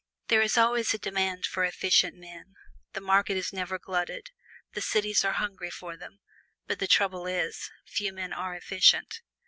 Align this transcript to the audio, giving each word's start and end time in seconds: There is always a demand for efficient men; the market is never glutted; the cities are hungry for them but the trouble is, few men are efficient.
There 0.29 0.41
is 0.41 0.57
always 0.57 0.95
a 0.95 0.97
demand 0.97 1.45
for 1.45 1.63
efficient 1.63 2.15
men; 2.15 2.55
the 2.93 3.01
market 3.01 3.37
is 3.37 3.53
never 3.53 3.77
glutted; 3.77 4.31
the 4.73 4.81
cities 4.81 5.23
are 5.23 5.33
hungry 5.33 5.69
for 5.69 5.95
them 5.95 6.21
but 6.65 6.79
the 6.79 6.87
trouble 6.87 7.27
is, 7.27 7.69
few 7.85 8.11
men 8.11 8.33
are 8.33 8.55
efficient. 8.55 9.21